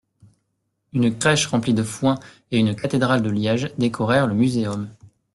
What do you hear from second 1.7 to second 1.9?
de